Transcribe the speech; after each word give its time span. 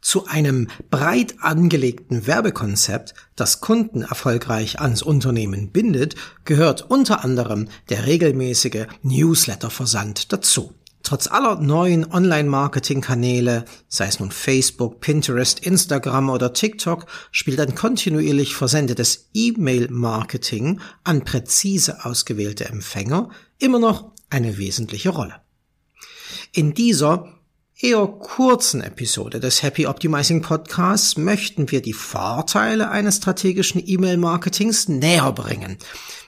Zu 0.00 0.26
einem 0.26 0.68
breit 0.90 1.34
angelegten 1.40 2.26
Werbekonzept, 2.26 3.14
das 3.36 3.60
Kunden 3.60 4.02
erfolgreich 4.02 4.80
ans 4.80 5.02
Unternehmen 5.02 5.70
bindet, 5.70 6.14
gehört 6.44 6.90
unter 6.90 7.22
anderem 7.22 7.68
der 7.90 8.06
regelmäßige 8.06 8.86
Newsletterversand 9.02 10.32
dazu. 10.32 10.74
Trotz 11.02 11.26
aller 11.26 11.56
neuen 11.56 12.10
Online-Marketing-Kanäle, 12.10 13.64
sei 13.88 14.06
es 14.06 14.20
nun 14.20 14.30
Facebook, 14.30 15.00
Pinterest, 15.00 15.58
Instagram 15.60 16.30
oder 16.30 16.52
TikTok, 16.52 17.06
spielt 17.30 17.60
ein 17.60 17.74
kontinuierlich 17.74 18.54
versendetes 18.54 19.28
E-Mail-Marketing 19.34 20.80
an 21.04 21.24
präzise 21.24 22.04
ausgewählte 22.04 22.66
Empfänger 22.66 23.30
immer 23.58 23.78
noch 23.78 24.12
eine 24.28 24.58
wesentliche 24.58 25.10
Rolle. 25.10 25.36
In 26.52 26.74
dieser 26.74 27.39
eher 27.82 28.06
kurzen 28.06 28.82
Episode 28.82 29.40
des 29.40 29.62
Happy 29.62 29.86
Optimizing 29.86 30.42
Podcasts 30.42 31.16
möchten 31.16 31.70
wir 31.70 31.80
die 31.80 31.94
Vorteile 31.94 32.90
eines 32.90 33.16
strategischen 33.16 33.82
E-Mail-Marketings 33.84 34.88
näher 34.88 35.32
bringen. 35.32 35.78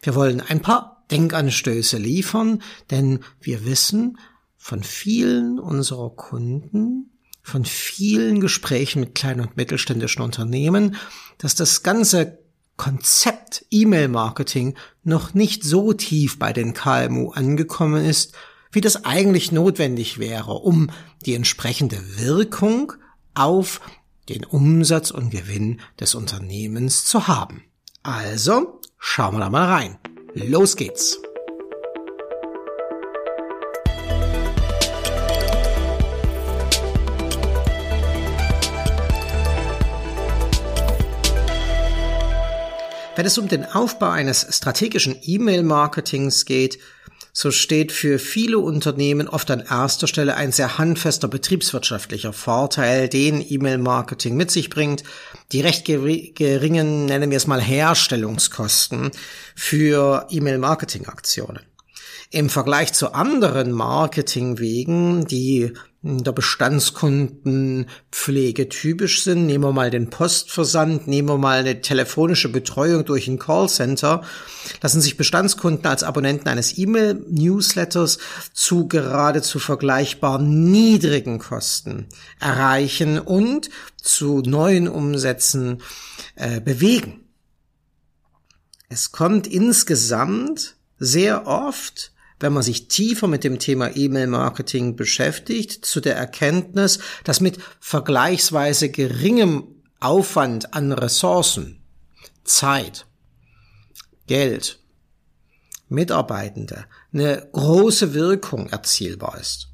Wir 0.01 0.15
wollen 0.15 0.41
ein 0.41 0.63
paar 0.63 1.05
Denkanstöße 1.11 1.99
liefern, 1.99 2.63
denn 2.91 3.21
wir 3.41 3.67
wissen 3.67 4.19
von 4.57 4.83
vielen 4.83 5.59
unserer 5.59 6.11
Kunden, 6.11 7.11
von 7.43 7.65
vielen 7.65 8.41
Gesprächen 8.41 9.01
mit 9.01 9.15
kleinen 9.15 9.41
und 9.41 9.57
mittelständischen 9.57 10.23
Unternehmen, 10.23 10.97
dass 11.37 11.55
das 11.55 11.83
ganze 11.83 12.39
Konzept 12.79 13.67
E-Mail-Marketing 13.71 14.77
noch 15.05 15.35
nicht 15.35 15.65
so 15.65 15.93
tief 15.93 16.39
bei 16.39 16.55
den 16.55 16.73
KMU 16.73 17.31
angekommen 17.33 18.05
ist, 18.05 18.35
wie 18.73 18.81
das 18.81 19.05
eigentlich 19.05 19.53
notwendig 19.53 20.19
wäre, 20.19 20.55
um 20.55 20.91
die 21.27 21.35
entsprechende 21.35 21.99
Wirkung 22.17 22.95
auf 23.35 23.81
den 24.29 24.45
Umsatz 24.45 25.11
und 25.11 25.31
Gewinn 25.31 25.81
des 26.01 26.15
Unternehmens 26.15 27.05
zu 27.05 27.29
haben. 27.29 27.65
Also, 28.03 28.81
schauen 28.99 29.35
wir 29.35 29.41
da 29.41 29.51
mal 29.51 29.69
rein. 29.69 29.99
Los 30.35 30.77
geht's! 30.77 31.21
Wenn 43.15 43.27
es 43.27 43.37
um 43.37 43.47
den 43.47 43.67
Aufbau 43.67 44.09
eines 44.09 44.47
strategischen 44.57 45.17
E-Mail-Marketings 45.21 46.47
geht, 46.47 46.79
so 47.35 47.51
steht 47.51 47.93
für 47.93 48.19
viele 48.19 48.59
Unternehmen 48.59 49.27
oft 49.27 49.51
an 49.51 49.61
erster 49.61 50.07
Stelle 50.07 50.37
ein 50.37 50.53
sehr 50.53 50.77
handfester 50.77 51.29
betriebswirtschaftlicher 51.29 52.35
Vorteil, 52.35 53.09
den 53.09 53.45
E-Mail-Marketing 53.47 54.37
mit 54.37 54.51
sich 54.51 54.69
bringt, 54.69 55.03
die 55.51 55.63
recht 55.63 55.87
geringen, 55.87 57.07
nennen 57.07 57.31
wir 57.31 57.37
es 57.39 57.47
mal, 57.47 57.61
Herstellungskosten 57.61 59.11
für 59.57 60.27
E-Mail-Marketing-Aktionen. 60.31 61.61
Im 62.31 62.51
Vergleich 62.51 62.93
zu 62.93 63.13
anderen 63.13 63.73
Marketingwegen, 63.73 65.27
die 65.27 65.73
der 66.03 66.33
Bestandskundenpflege 66.33 68.69
typisch 68.69 69.23
sind. 69.23 69.47
Nehmen 69.47 69.63
wir 69.63 69.73
mal 69.73 69.91
den 69.91 70.11
Postversand, 70.11 71.07
nehmen 71.07 71.29
wir 71.29 71.39
mal 71.39 71.61
eine 71.61 71.81
telefonische 71.81 72.49
Betreuung 72.49 73.05
durch 73.05 73.29
ein 73.29 73.39
Callcenter. 73.39 74.25
Lassen 74.81 75.01
sich 75.01 75.17
Bestandskunden 75.17 75.87
als 75.87 76.03
Abonnenten 76.03 76.49
eines 76.49 76.77
E-Mail-Newsletters 76.77 78.19
zu 78.53 78.89
geradezu 78.89 79.61
vergleichbar 79.61 80.41
niedrigen 80.41 81.39
Kosten 81.39 82.09
erreichen 82.41 83.21
und 83.21 83.71
zu 83.97 84.41
neuen 84.41 84.89
Umsätzen 84.89 85.83
äh, 86.35 86.61
bewegen. 86.61 87.21
Es 88.89 89.13
kommt 89.13 89.47
insgesamt 89.47 90.75
sehr 90.99 91.47
oft 91.47 92.13
wenn 92.43 92.53
man 92.53 92.63
sich 92.63 92.89
tiefer 92.89 93.29
mit 93.29 93.45
dem 93.45 93.59
Thema 93.59 93.95
E-Mail-Marketing 93.95 94.97
beschäftigt, 94.97 95.85
zu 95.85 96.01
der 96.01 96.17
Erkenntnis, 96.17 96.99
dass 97.23 97.41
mit 97.41 97.59
vergleichsweise 97.79 98.91
geringem 98.91 99.83
Aufwand 100.01 100.75
an 100.75 100.91
Ressourcen, 100.93 101.85
Zeit, 102.43 103.07
Geld, 104.27 104.81
Mitarbeitende 105.89 106.87
eine 107.13 107.49
große 107.53 108.13
Wirkung 108.15 108.69
erzielbar 108.71 109.39
ist. 109.41 109.69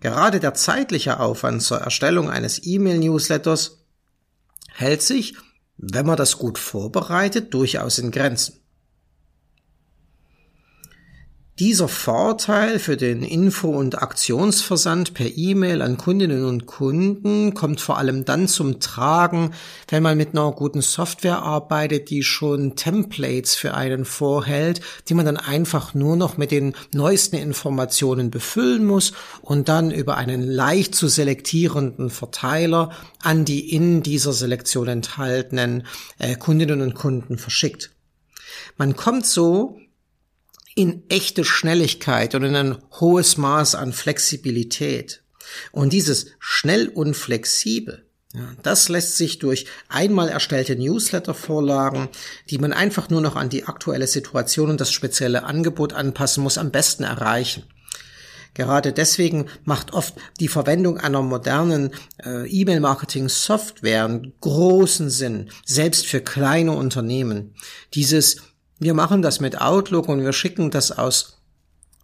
Gerade 0.00 0.40
der 0.40 0.54
zeitliche 0.54 1.20
Aufwand 1.20 1.62
zur 1.62 1.78
Erstellung 1.78 2.30
eines 2.30 2.64
E-Mail-Newsletters 2.64 3.84
hält 4.68 5.02
sich, 5.02 5.36
wenn 5.76 6.06
man 6.06 6.16
das 6.16 6.38
gut 6.38 6.58
vorbereitet, 6.58 7.54
durchaus 7.54 7.98
in 7.98 8.10
Grenzen. 8.10 8.58
Dieser 11.58 11.88
Vorteil 11.88 12.78
für 12.78 12.96
den 12.96 13.24
Info- 13.24 13.76
und 13.76 14.00
Aktionsversand 14.00 15.12
per 15.12 15.26
E-Mail 15.36 15.82
an 15.82 15.96
Kundinnen 15.96 16.44
und 16.44 16.66
Kunden 16.66 17.52
kommt 17.52 17.80
vor 17.80 17.98
allem 17.98 18.24
dann 18.24 18.46
zum 18.46 18.78
Tragen, 18.78 19.50
wenn 19.88 20.04
man 20.04 20.16
mit 20.16 20.34
einer 20.34 20.52
guten 20.52 20.82
Software 20.82 21.42
arbeitet, 21.42 22.10
die 22.10 22.22
schon 22.22 22.76
Templates 22.76 23.56
für 23.56 23.74
einen 23.74 24.04
vorhält, 24.04 24.82
die 25.08 25.14
man 25.14 25.26
dann 25.26 25.36
einfach 25.36 25.94
nur 25.94 26.14
noch 26.14 26.36
mit 26.36 26.52
den 26.52 26.76
neuesten 26.94 27.34
Informationen 27.34 28.30
befüllen 28.30 28.86
muss 28.86 29.12
und 29.42 29.68
dann 29.68 29.90
über 29.90 30.16
einen 30.16 30.42
leicht 30.42 30.94
zu 30.94 31.08
selektierenden 31.08 32.10
Verteiler 32.10 32.92
an 33.20 33.44
die 33.44 33.74
in 33.74 34.04
dieser 34.04 34.32
Selektion 34.32 34.86
enthaltenen 34.86 35.88
äh, 36.20 36.36
Kundinnen 36.36 36.82
und 36.82 36.94
Kunden 36.94 37.36
verschickt. 37.36 37.90
Man 38.76 38.94
kommt 38.94 39.26
so 39.26 39.80
in 40.78 41.02
echte 41.08 41.44
Schnelligkeit 41.44 42.36
und 42.36 42.44
in 42.44 42.54
ein 42.54 42.78
hohes 43.00 43.36
Maß 43.36 43.74
an 43.74 43.92
Flexibilität. 43.92 45.24
Und 45.72 45.92
dieses 45.92 46.26
schnell 46.38 46.86
und 46.86 47.14
flexibel, 47.14 48.06
ja, 48.32 48.52
das 48.62 48.88
lässt 48.88 49.16
sich 49.16 49.40
durch 49.40 49.66
einmal 49.88 50.28
erstellte 50.28 50.76
Newsletter-Vorlagen, 50.76 52.08
die 52.50 52.58
man 52.58 52.72
einfach 52.72 53.10
nur 53.10 53.20
noch 53.20 53.34
an 53.34 53.48
die 53.48 53.64
aktuelle 53.64 54.06
Situation 54.06 54.70
und 54.70 54.80
das 54.80 54.92
spezielle 54.92 55.42
Angebot 55.42 55.94
anpassen 55.94 56.44
muss, 56.44 56.58
am 56.58 56.70
besten 56.70 57.02
erreichen. 57.02 57.64
Gerade 58.54 58.92
deswegen 58.92 59.46
macht 59.64 59.92
oft 59.92 60.14
die 60.38 60.48
Verwendung 60.48 60.98
einer 60.98 61.22
modernen 61.22 61.90
äh, 62.24 62.48
E-Mail-Marketing-Software 62.48 64.22
großen 64.40 65.10
Sinn, 65.10 65.50
selbst 65.64 66.06
für 66.06 66.20
kleine 66.20 66.72
Unternehmen. 66.72 67.54
Dieses 67.94 68.42
wir 68.78 68.94
machen 68.94 69.22
das 69.22 69.40
mit 69.40 69.60
Outlook 69.60 70.08
und 70.08 70.22
wir 70.22 70.32
schicken 70.32 70.70
das 70.70 70.96
aus 70.96 71.42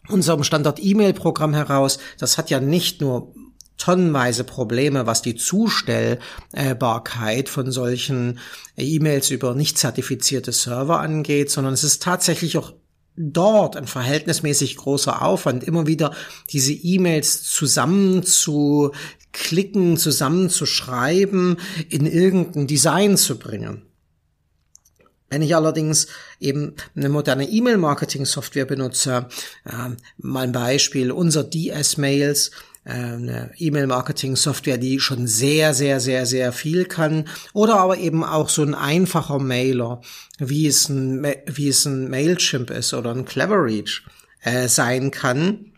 unserem 0.08 0.42
Standard-E-Mail-Programm 0.44 1.54
heraus. 1.54 1.98
Das 2.18 2.36
hat 2.36 2.50
ja 2.50 2.60
nicht 2.60 3.00
nur 3.00 3.32
tonnenweise 3.76 4.44
Probleme, 4.44 5.06
was 5.06 5.20
die 5.22 5.34
Zustellbarkeit 5.34 7.48
von 7.48 7.72
solchen 7.72 8.38
E-Mails 8.76 9.30
über 9.30 9.54
nicht 9.54 9.78
zertifizierte 9.78 10.52
Server 10.52 11.00
angeht, 11.00 11.50
sondern 11.50 11.72
es 11.74 11.82
ist 11.84 12.02
tatsächlich 12.02 12.58
auch 12.58 12.74
dort 13.16 13.76
ein 13.76 13.86
verhältnismäßig 13.86 14.76
großer 14.76 15.22
Aufwand, 15.22 15.62
immer 15.64 15.86
wieder 15.86 16.12
diese 16.50 16.72
E-Mails 16.72 17.44
zusammen 17.44 18.24
zu 18.24 18.90
klicken, 19.32 19.96
zusammen 19.96 20.50
zu 20.50 20.66
schreiben, 20.66 21.56
in 21.88 22.04
irgendein 22.06 22.66
Design 22.66 23.16
zu 23.16 23.38
bringen. 23.38 23.86
Wenn 25.34 25.42
ich 25.42 25.56
allerdings 25.56 26.06
eben 26.38 26.74
eine 26.94 27.08
moderne 27.08 27.50
E-Mail-Marketing-Software 27.50 28.66
benutze, 28.66 29.26
äh, 29.64 29.90
mal 30.18 30.44
ein 30.44 30.52
Beispiel, 30.52 31.10
unser 31.10 31.42
DS-Mails, 31.42 32.52
äh, 32.84 32.92
eine 32.92 33.50
E-Mail-Marketing-Software, 33.58 34.78
die 34.78 35.00
schon 35.00 35.26
sehr, 35.26 35.74
sehr, 35.74 35.98
sehr, 35.98 36.24
sehr 36.24 36.52
viel 36.52 36.84
kann, 36.84 37.26
oder 37.52 37.78
aber 37.80 37.98
eben 37.98 38.22
auch 38.22 38.48
so 38.48 38.62
ein 38.62 38.76
einfacher 38.76 39.40
Mailer, 39.40 40.02
wie 40.38 40.68
es 40.68 40.88
ein, 40.88 41.26
wie 41.46 41.66
es 41.66 41.84
ein 41.84 42.08
Mailchimp 42.08 42.70
ist 42.70 42.94
oder 42.94 43.10
ein 43.10 43.24
Cleverreach 43.24 44.02
äh, 44.42 44.68
sein 44.68 45.10
kann, 45.10 45.72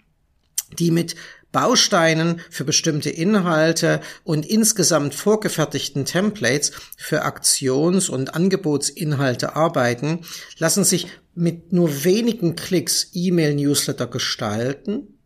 die 0.78 0.90
mit 0.90 1.16
Bausteinen 1.52 2.40
für 2.50 2.64
bestimmte 2.64 3.10
Inhalte 3.10 4.00
und 4.24 4.44
insgesamt 4.44 5.14
vorgefertigten 5.14 6.04
Templates 6.04 6.72
für 6.96 7.22
Aktions- 7.22 8.08
und 8.08 8.34
Angebotsinhalte 8.34 9.56
arbeiten, 9.56 10.20
lassen 10.58 10.84
sich 10.84 11.06
mit 11.34 11.72
nur 11.72 12.04
wenigen 12.04 12.56
Klicks 12.56 13.10
E-Mail-Newsletter 13.12 14.06
gestalten 14.06 15.18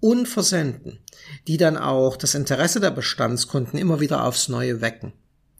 und 0.00 0.26
versenden, 0.26 1.00
die 1.48 1.56
dann 1.56 1.76
auch 1.76 2.16
das 2.16 2.34
Interesse 2.34 2.80
der 2.80 2.90
Bestandskunden 2.90 3.78
immer 3.78 4.00
wieder 4.00 4.24
aufs 4.24 4.48
Neue 4.48 4.80
wecken. 4.80 5.12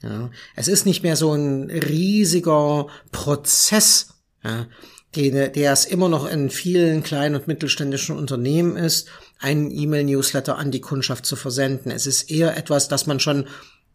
Ja, 0.03 0.31
es 0.55 0.69
ist 0.69 0.85
nicht 0.87 1.03
mehr 1.03 1.17
so 1.17 1.33
ein 1.33 1.71
riesiger 1.71 2.87
Prozess, 3.13 4.09
ja, 4.45 4.67
der, 5.17 5.49
der 5.49 5.73
es 5.73 5.85
immer 5.85 6.09
noch 6.09 6.31
in 6.31 6.51
vielen 6.51 7.03
kleinen 7.03 7.35
und 7.35 7.49
mittelständischen 7.49 8.17
Unternehmen 8.17 8.77
ist, 8.77 9.09
einen 9.39 9.71
E-Mail-Newsletter 9.71 10.57
an 10.57 10.71
die 10.71 10.81
Kundschaft 10.81 11.27
zu 11.27 11.37
versenden. 11.37 11.91
Es 11.91 12.07
ist 12.07 12.31
eher 12.31 12.57
etwas, 12.57 12.89
das 12.89 13.07
man 13.07 13.21
schon 13.21 13.47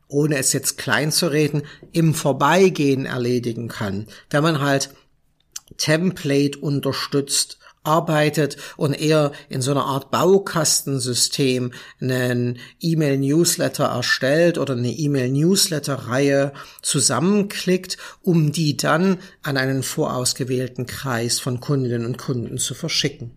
ohne 0.07 0.37
es 0.37 0.51
jetzt 0.51 0.77
klein 0.77 1.11
zu 1.11 1.27
reden, 1.27 1.63
im 1.93 2.13
Vorbeigehen 2.13 3.05
erledigen 3.05 3.69
kann. 3.69 4.07
Wenn 4.29 4.43
man 4.43 4.59
halt 4.59 4.89
Template 5.77 6.59
unterstützt 6.59 7.59
arbeitet 7.83 8.57
und 8.77 8.93
eher 8.93 9.31
in 9.49 9.61
so 9.61 9.71
einer 9.71 9.85
Art 9.85 10.11
Baukastensystem 10.11 11.71
einen 11.99 12.59
E-Mail-Newsletter 12.79 13.85
erstellt 13.85 14.57
oder 14.57 14.73
eine 14.73 14.91
E-Mail-Newsletter-Reihe 14.91 16.53
zusammenklickt, 16.81 17.97
um 18.21 18.51
die 18.51 18.77
dann 18.77 19.17
an 19.41 19.57
einen 19.57 19.83
vorausgewählten 19.83 20.85
Kreis 20.85 21.39
von 21.39 21.59
Kundinnen 21.59 22.05
und 22.05 22.17
Kunden 22.17 22.57
zu 22.57 22.73
verschicken. 22.73 23.31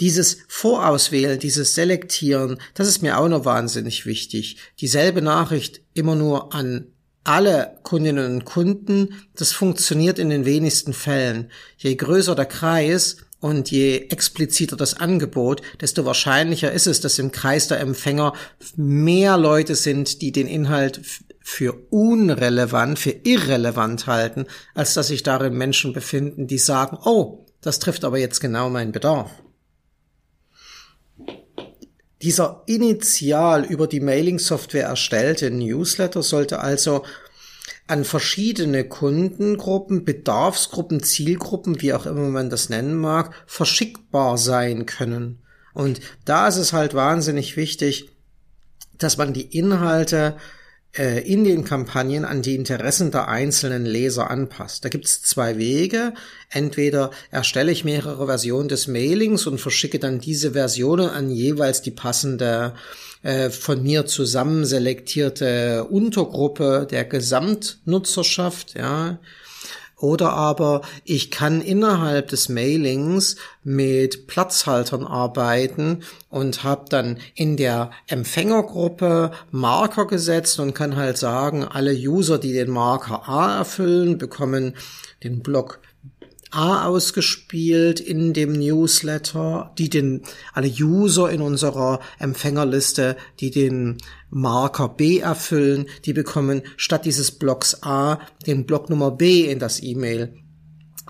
Dieses 0.00 0.38
Vorauswählen, 0.48 1.38
dieses 1.38 1.74
Selektieren, 1.76 2.58
das 2.74 2.88
ist 2.88 3.02
mir 3.02 3.18
auch 3.18 3.28
noch 3.28 3.44
wahnsinnig 3.44 4.06
wichtig. 4.06 4.56
Dieselbe 4.80 5.22
Nachricht 5.22 5.82
immer 5.94 6.16
nur 6.16 6.52
an 6.52 6.88
alle 7.24 7.78
Kundinnen 7.82 8.32
und 8.32 8.44
Kunden, 8.44 9.26
das 9.34 9.52
funktioniert 9.52 10.18
in 10.18 10.30
den 10.30 10.44
wenigsten 10.44 10.92
Fällen. 10.92 11.50
Je 11.78 11.94
größer 11.94 12.34
der 12.34 12.46
Kreis 12.46 13.16
und 13.40 13.70
je 13.70 14.06
expliziter 14.08 14.76
das 14.76 14.94
Angebot, 14.94 15.62
desto 15.80 16.04
wahrscheinlicher 16.04 16.72
ist 16.72 16.86
es, 16.86 17.00
dass 17.00 17.18
im 17.18 17.32
Kreis 17.32 17.68
der 17.68 17.80
Empfänger 17.80 18.34
mehr 18.76 19.36
Leute 19.36 19.74
sind, 19.74 20.22
die 20.22 20.32
den 20.32 20.46
Inhalt 20.46 21.00
für 21.40 21.74
unrelevant, 21.90 22.98
für 22.98 23.14
irrelevant 23.22 24.06
halten, 24.06 24.46
als 24.74 24.94
dass 24.94 25.08
sich 25.08 25.22
darin 25.22 25.54
Menschen 25.54 25.92
befinden, 25.92 26.46
die 26.46 26.58
sagen, 26.58 26.98
oh, 27.04 27.44
das 27.60 27.78
trifft 27.78 28.04
aber 28.04 28.18
jetzt 28.18 28.40
genau 28.40 28.70
meinen 28.70 28.92
Bedarf. 28.92 29.30
Dieser 32.24 32.62
initial 32.64 33.66
über 33.66 33.86
die 33.86 34.00
Mailing-Software 34.00 34.86
erstellte 34.86 35.50
Newsletter 35.50 36.22
sollte 36.22 36.60
also 36.60 37.04
an 37.86 38.02
verschiedene 38.06 38.84
Kundengruppen, 38.84 40.06
Bedarfsgruppen, 40.06 41.02
Zielgruppen, 41.02 41.82
wie 41.82 41.92
auch 41.92 42.06
immer 42.06 42.30
man 42.30 42.48
das 42.48 42.70
nennen 42.70 42.94
mag, 42.94 43.34
verschickbar 43.44 44.38
sein 44.38 44.86
können. 44.86 45.42
Und 45.74 46.00
da 46.24 46.48
ist 46.48 46.56
es 46.56 46.72
halt 46.72 46.94
wahnsinnig 46.94 47.58
wichtig, 47.58 48.08
dass 48.96 49.18
man 49.18 49.34
die 49.34 49.58
Inhalte 49.58 50.38
in 50.96 51.44
den 51.44 51.64
Kampagnen 51.64 52.24
an 52.24 52.42
die 52.42 52.54
Interessen 52.54 53.10
der 53.10 53.28
einzelnen 53.28 53.84
Leser 53.84 54.30
anpasst. 54.30 54.84
Da 54.84 54.88
gibt 54.88 55.06
es 55.06 55.22
zwei 55.22 55.58
Wege. 55.58 56.14
Entweder 56.50 57.10
erstelle 57.30 57.72
ich 57.72 57.84
mehrere 57.84 58.26
Versionen 58.26 58.68
des 58.68 58.86
Mailings 58.86 59.46
und 59.46 59.60
verschicke 59.60 59.98
dann 59.98 60.20
diese 60.20 60.52
Versionen 60.52 61.08
an 61.08 61.30
jeweils 61.30 61.82
die 61.82 61.90
passende 61.90 62.74
äh, 63.24 63.50
von 63.50 63.82
mir 63.82 64.06
zusammen 64.06 64.64
selektierte 64.64 65.84
Untergruppe 65.84 66.86
der 66.88 67.04
Gesamtnutzerschaft, 67.04 68.74
ja, 68.74 69.18
oder 70.04 70.34
aber 70.34 70.82
ich 71.04 71.30
kann 71.30 71.62
innerhalb 71.62 72.28
des 72.28 72.50
Mailings 72.50 73.36
mit 73.62 74.26
Platzhaltern 74.26 75.04
arbeiten 75.06 76.02
und 76.28 76.62
habe 76.62 76.84
dann 76.90 77.18
in 77.34 77.56
der 77.56 77.90
Empfängergruppe 78.06 79.30
Marker 79.50 80.06
gesetzt 80.06 80.60
und 80.60 80.74
kann 80.74 80.96
halt 80.96 81.16
sagen, 81.16 81.64
alle 81.64 81.94
User, 81.94 82.38
die 82.38 82.52
den 82.52 82.70
Marker 82.70 83.26
A 83.28 83.56
erfüllen, 83.58 84.18
bekommen 84.18 84.76
den 85.22 85.42
Block 85.42 85.80
A 86.54 86.86
ausgespielt 86.86 87.98
in 88.00 88.32
dem 88.32 88.52
Newsletter, 88.52 89.72
die 89.76 89.90
den, 89.90 90.22
alle 90.52 90.68
User 90.68 91.30
in 91.30 91.40
unserer 91.40 92.00
Empfängerliste, 92.18 93.16
die 93.40 93.50
den 93.50 93.98
Marker 94.30 94.88
B 94.88 95.18
erfüllen, 95.18 95.86
die 96.04 96.12
bekommen 96.12 96.62
statt 96.76 97.04
dieses 97.04 97.32
Blocks 97.32 97.82
A 97.82 98.20
den 98.46 98.66
Block 98.66 98.88
Nummer 98.88 99.10
B 99.10 99.50
in 99.50 99.58
das 99.58 99.82
E-Mail 99.82 100.43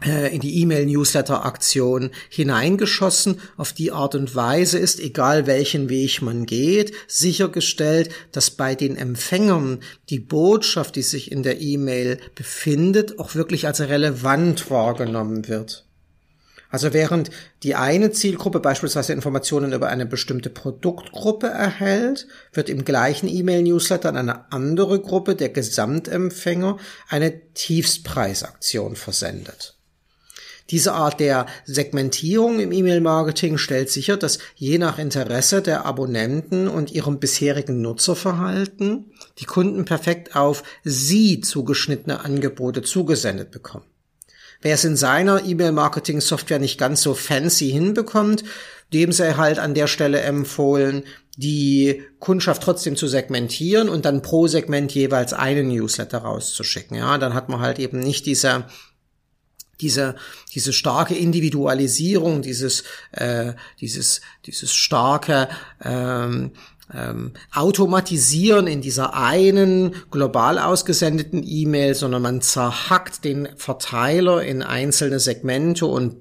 in 0.02 0.41
die 0.41 0.61
E-Mail-Newsletter-Aktion 0.61 2.11
hineingeschossen. 2.29 3.41
Auf 3.56 3.73
die 3.73 3.93
Art 3.93 4.14
und 4.14 4.35
Weise 4.35 4.79
ist, 4.79 5.00
egal 5.00 5.46
welchen 5.46 5.88
Weg 5.88 6.20
man 6.20 6.46
geht, 6.46 6.93
sichergestellt, 7.06 8.11
dass 8.32 8.50
bei 8.50 8.75
den 8.75 8.96
Empfängern 8.96 9.81
die 10.11 10.19
Botschaft, 10.19 10.96
die 10.96 11.02
sich 11.02 11.31
in 11.31 11.43
der 11.43 11.61
E-Mail 11.61 12.19
befindet, 12.35 13.19
auch 13.19 13.35
wirklich 13.35 13.67
als 13.67 13.81
relevant 13.81 14.69
wahrgenommen 14.69 15.49
wird. 15.49 15.87
Also 16.70 16.93
während 16.93 17.31
die 17.62 17.76
eine 17.76 18.11
Zielgruppe 18.11 18.58
beispielsweise 18.58 19.12
Informationen 19.12 19.73
über 19.73 19.91
eine 19.91 20.06
bestimmte 20.06 20.50
Produktgruppe 20.50 21.46
erhält, 21.46 22.26
wird 22.52 22.69
im 22.69 22.85
gleichen 22.85 23.29
E-Mail-Newsletter 23.29 24.08
an 24.08 24.17
eine 24.17 24.52
andere 24.52 25.00
Gruppe 25.00 25.37
der 25.37 25.50
Gesamtempfänger 25.50 26.79
eine 27.08 27.52
Tiefspreisaktion 27.52 28.96
versendet. 28.96 29.73
Diese 30.70 30.94
Art 30.94 31.20
der 31.20 31.46
Segmentierung 31.66 32.58
im 32.58 32.72
E-Mail-Marketing 32.72 33.58
stellt 33.58 33.90
sicher, 33.90 34.16
dass 34.16 34.38
je 34.55 34.78
nach 34.78 34.99
Interesse 34.99 35.61
der 35.61 35.84
Abonnenten 35.84 36.69
und 36.69 36.90
ihrem 36.90 37.19
bisherigen 37.19 37.82
Nutzerverhalten 37.82 39.12
die 39.38 39.44
Kunden 39.44 39.84
perfekt 39.84 40.37
auf 40.37 40.62
sie 40.82 41.40
zugeschnittene 41.40 42.25
Angebote 42.25 42.82
zugesendet 42.82 43.50
bekommen. 43.50 43.84
Wer 44.62 44.75
es 44.75 44.84
in 44.84 44.96
seiner 44.96 45.44
E-Mail-Marketing-Software 45.44 46.58
nicht 46.58 46.78
ganz 46.78 47.02
so 47.02 47.12
fancy 47.12 47.70
hinbekommt, 47.70 48.44
dem 48.94 49.12
sei 49.12 49.34
halt 49.34 49.58
an 49.58 49.75
der 49.75 49.87
Stelle 49.88 50.20
empfohlen, 50.20 51.02
die 51.37 52.02
Kundschaft 52.20 52.62
trotzdem 52.62 52.96
zu 52.96 53.06
segmentieren 53.06 53.90
und 53.90 54.06
dann 54.06 54.22
pro 54.22 54.46
Segment 54.46 54.94
jeweils 54.94 55.34
einen 55.34 55.69
Newsletter 55.69 56.19
rauszuschicken. 56.19 56.96
Ja, 56.96 57.19
dann 57.19 57.34
hat 57.34 57.50
man 57.50 57.60
halt 57.60 57.78
eben 57.78 57.99
nicht 58.00 58.25
diese 58.25 58.64
diese, 59.80 60.16
diese 60.54 60.72
starke 60.72 61.14
Individualisierung, 61.14 62.42
dieses, 62.42 62.84
äh, 63.12 63.54
dieses, 63.80 64.20
dieses 64.46 64.74
starke 64.74 65.48
ähm, 65.82 66.52
ähm, 66.92 67.32
Automatisieren 67.52 68.66
in 68.66 68.82
dieser 68.82 69.14
einen 69.14 69.94
global 70.10 70.58
ausgesendeten 70.58 71.42
E-Mail, 71.44 71.94
sondern 71.94 72.22
man 72.22 72.42
zerhackt 72.42 73.24
den 73.24 73.48
Verteiler 73.56 74.42
in 74.42 74.62
einzelne 74.62 75.18
Segmente 75.18 75.86
und 75.86 76.16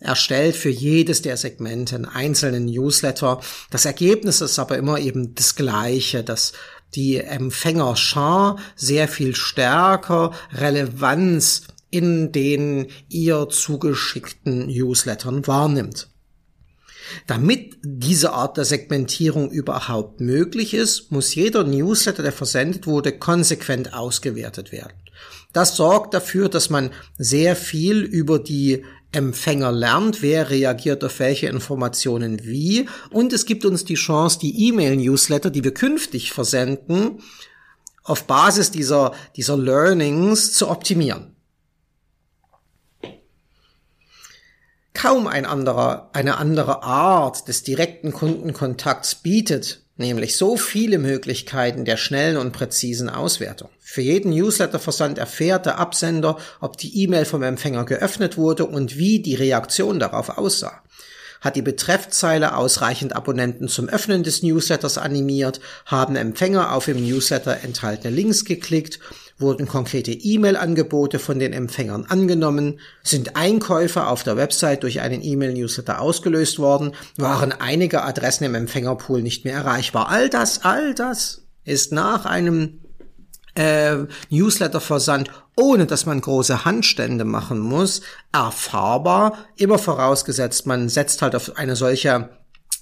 erstellt 0.00 0.56
für 0.56 0.70
jedes 0.70 1.22
der 1.22 1.36
Segmente 1.36 1.96
einen 1.96 2.04
einzelnen 2.04 2.66
Newsletter. 2.66 3.40
Das 3.70 3.84
Ergebnis 3.84 4.40
ist 4.40 4.58
aber 4.58 4.78
immer 4.78 4.98
eben 4.98 5.34
das 5.34 5.56
gleiche, 5.56 6.22
dass 6.22 6.52
die 6.94 7.18
Empfängerschar 7.18 8.58
sehr 8.76 9.08
viel 9.08 9.34
stärker 9.34 10.32
Relevanz 10.52 11.62
in 11.90 12.32
den 12.32 12.88
ihr 13.08 13.48
zugeschickten 13.48 14.66
Newslettern 14.66 15.46
wahrnimmt. 15.46 16.08
Damit 17.26 17.78
diese 17.82 18.32
Art 18.32 18.56
der 18.56 18.64
Segmentierung 18.64 19.50
überhaupt 19.50 20.20
möglich 20.20 20.74
ist, 20.74 21.10
muss 21.10 21.34
jeder 21.34 21.64
Newsletter, 21.64 22.22
der 22.22 22.32
versendet 22.32 22.86
wurde, 22.86 23.12
konsequent 23.12 23.94
ausgewertet 23.94 24.72
werden. 24.72 24.92
Das 25.52 25.76
sorgt 25.76 26.14
dafür, 26.14 26.48
dass 26.48 26.68
man 26.70 26.90
sehr 27.16 27.56
viel 27.56 28.02
über 28.02 28.38
die 28.38 28.84
Empfänger 29.10 29.72
lernt, 29.72 30.20
wer 30.20 30.50
reagiert 30.50 31.02
auf 31.02 31.18
welche 31.18 31.46
Informationen 31.46 32.44
wie 32.44 32.86
und 33.10 33.32
es 33.32 33.46
gibt 33.46 33.64
uns 33.64 33.86
die 33.86 33.94
Chance, 33.94 34.38
die 34.38 34.68
E-Mail-Newsletter, 34.68 35.48
die 35.48 35.64
wir 35.64 35.72
künftig 35.72 36.32
versenden, 36.32 37.22
auf 38.04 38.24
Basis 38.24 38.70
dieser, 38.70 39.14
dieser 39.34 39.56
Learnings 39.56 40.52
zu 40.52 40.68
optimieren. 40.68 41.37
Kaum 44.98 45.28
ein 45.28 45.46
anderer, 45.46 46.10
eine 46.12 46.38
andere 46.38 46.82
Art 46.82 47.46
des 47.46 47.62
direkten 47.62 48.12
Kundenkontakts 48.12 49.14
bietet, 49.14 49.82
nämlich 49.96 50.36
so 50.36 50.56
viele 50.56 50.98
Möglichkeiten 50.98 51.84
der 51.84 51.96
schnellen 51.96 52.36
und 52.36 52.50
präzisen 52.50 53.08
Auswertung. 53.08 53.68
Für 53.78 54.00
jeden 54.00 54.32
Newsletterversand 54.32 55.16
erfährt 55.18 55.66
der 55.66 55.78
Absender, 55.78 56.36
ob 56.60 56.78
die 56.78 57.00
E-Mail 57.04 57.26
vom 57.26 57.44
Empfänger 57.44 57.84
geöffnet 57.84 58.36
wurde 58.36 58.66
und 58.66 58.96
wie 58.96 59.20
die 59.20 59.36
Reaktion 59.36 60.00
darauf 60.00 60.36
aussah. 60.36 60.82
Hat 61.40 61.54
die 61.54 61.62
Betreffzeile 61.62 62.56
ausreichend 62.56 63.14
Abonnenten 63.14 63.68
zum 63.68 63.88
Öffnen 63.88 64.24
des 64.24 64.42
Newsletters 64.42 64.98
animiert? 64.98 65.60
Haben 65.86 66.16
Empfänger 66.16 66.72
auf 66.74 66.88
im 66.88 67.06
Newsletter 67.06 67.58
enthaltene 67.62 68.12
Links 68.12 68.44
geklickt? 68.44 68.98
Wurden 69.38 69.68
konkrete 69.68 70.10
E-Mail-Angebote 70.10 71.20
von 71.20 71.38
den 71.38 71.52
Empfängern 71.52 72.06
angenommen? 72.08 72.80
Sind 73.04 73.36
Einkäufe 73.36 74.06
auf 74.06 74.24
der 74.24 74.36
Website 74.36 74.82
durch 74.82 75.00
einen 75.00 75.22
E-Mail-Newsletter 75.22 76.00
ausgelöst 76.00 76.58
worden? 76.58 76.92
Waren 77.16 77.52
einige 77.52 78.02
Adressen 78.02 78.44
im 78.44 78.56
Empfängerpool 78.56 79.22
nicht 79.22 79.44
mehr 79.44 79.54
erreichbar? 79.54 80.08
All 80.08 80.28
das, 80.28 80.64
all 80.64 80.92
das 80.92 81.42
ist 81.64 81.92
nach 81.92 82.26
einem 82.26 82.80
äh, 83.54 84.06
Newsletterversand, 84.30 85.30
ohne 85.56 85.86
dass 85.86 86.04
man 86.04 86.20
große 86.20 86.64
Handstände 86.64 87.24
machen 87.24 87.60
muss, 87.60 88.00
erfahrbar, 88.32 89.38
immer 89.56 89.78
vorausgesetzt, 89.78 90.66
man 90.66 90.88
setzt 90.88 91.22
halt 91.22 91.34
auf 91.36 91.56
eine 91.56 91.76
solche 91.76 92.30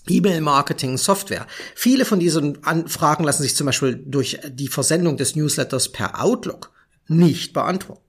E-Mail-Marketing-Software. 0.08 1.46
Viele 1.74 2.04
von 2.04 2.20
diesen 2.20 2.64
Anfragen 2.64 3.24
lassen 3.24 3.42
sich 3.42 3.56
zum 3.56 3.66
Beispiel 3.66 4.02
durch 4.06 4.38
die 4.48 4.68
Versendung 4.68 5.16
des 5.16 5.36
Newsletters 5.36 5.90
per 5.90 6.22
Outlook 6.22 6.72
nicht 7.08 7.52
beantworten. 7.52 8.02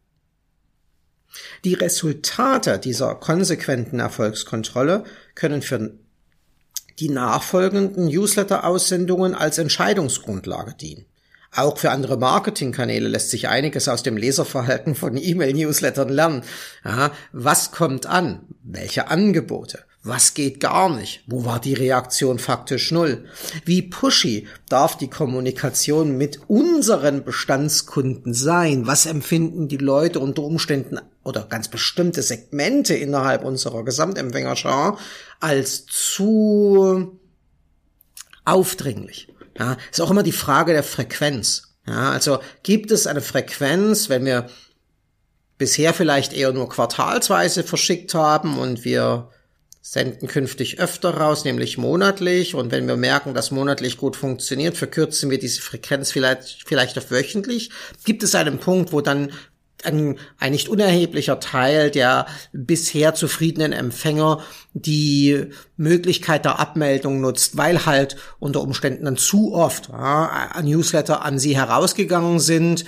Die 1.63 1.73
Resultate 1.73 2.79
dieser 2.79 3.15
konsequenten 3.15 3.99
Erfolgskontrolle 3.99 5.03
können 5.35 5.61
für 5.61 5.93
die 6.99 7.09
nachfolgenden 7.09 8.07
Newsletter-Aussendungen 8.07 9.35
als 9.35 9.57
Entscheidungsgrundlage 9.57 10.73
dienen. 10.73 11.05
Auch 11.55 11.77
für 11.77 11.91
andere 11.91 12.17
Marketingkanäle 12.17 13.07
lässt 13.07 13.29
sich 13.29 13.47
einiges 13.47 13.87
aus 13.87 14.03
dem 14.03 14.17
Leserverhalten 14.17 14.95
von 14.95 15.15
E-Mail-Newslettern 15.15 16.09
lernen. 16.09 16.43
Ja, 16.83 17.11
was 17.31 17.71
kommt 17.71 18.05
an? 18.05 18.41
Welche 18.63 19.07
Angebote? 19.07 19.86
Was 20.07 20.33
geht 20.33 20.61
gar 20.61 20.89
nicht? 20.95 21.21
Wo 21.27 21.43
war 21.43 21.59
die 21.59 21.73
Reaktion 21.73 22.39
faktisch 22.39 22.91
null? 22.91 23.25
Wie 23.65 23.81
pushy 23.81 24.47
darf 24.69 24.97
die 24.97 25.09
Kommunikation 25.09 26.17
mit 26.17 26.39
unseren 26.47 27.25
Bestandskunden 27.25 28.33
sein? 28.33 28.87
Was 28.87 29.05
empfinden 29.05 29.67
die 29.67 29.77
Leute 29.77 30.21
unter 30.21 30.43
Umständen 30.43 30.99
oder 31.23 31.43
ganz 31.43 31.67
bestimmte 31.67 32.21
Segmente 32.21 32.95
innerhalb 32.95 33.43
unserer 33.43 33.83
Gesamtempfängerschar 33.83 34.97
als 35.41 35.85
zu 35.85 37.19
aufdringlich? 38.45 39.27
Ja, 39.59 39.75
ist 39.91 39.99
auch 39.99 40.11
immer 40.11 40.23
die 40.23 40.31
Frage 40.31 40.71
der 40.71 40.83
Frequenz. 40.83 41.75
Ja, 41.85 42.11
also 42.11 42.39
gibt 42.63 42.91
es 42.91 43.07
eine 43.07 43.21
Frequenz, 43.21 44.07
wenn 44.07 44.23
wir 44.23 44.49
bisher 45.57 45.93
vielleicht 45.93 46.31
eher 46.31 46.53
nur 46.53 46.69
quartalsweise 46.69 47.63
verschickt 47.63 48.13
haben 48.13 48.57
und 48.57 48.85
wir 48.85 49.31
senden 49.89 50.27
künftig 50.27 50.79
öfter 50.81 51.11
raus, 51.11 51.45
nämlich 51.45 51.77
monatlich. 51.77 52.55
Und 52.55 52.71
wenn 52.71 52.89
wir 52.89 52.97
merken, 52.97 53.33
dass 53.33 53.51
monatlich 53.51 53.97
gut 53.97 54.17
funktioniert, 54.17 54.75
verkürzen 54.75 55.29
wir 55.29 55.39
diese 55.39 55.61
Frequenz 55.61 56.11
vielleicht, 56.11 56.67
vielleicht 56.67 56.97
auf 56.97 57.09
wöchentlich. 57.09 57.69
Gibt 58.03 58.21
es 58.21 58.35
einen 58.35 58.59
Punkt, 58.59 58.91
wo 58.91 58.99
dann 58.99 59.31
ein, 59.85 60.17
ein 60.39 60.51
nicht 60.51 60.67
unerheblicher 60.67 61.39
Teil 61.39 61.89
der 61.89 62.25
bisher 62.51 63.13
zufriedenen 63.13 63.71
Empfänger 63.71 64.43
die 64.73 65.45
Möglichkeit 65.77 66.43
der 66.43 66.59
Abmeldung 66.59 67.21
nutzt, 67.21 67.55
weil 67.55 67.85
halt 67.85 68.17
unter 68.39 68.61
Umständen 68.63 69.05
dann 69.05 69.15
zu 69.15 69.53
oft 69.53 69.87
ja, 69.87 70.51
Newsletter 70.61 71.23
an 71.23 71.39
sie 71.39 71.55
herausgegangen 71.55 72.41
sind 72.41 72.83